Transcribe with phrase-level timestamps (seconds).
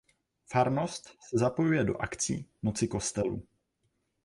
[0.51, 3.47] Farnost se zapojuje do akcí Noci kostelů.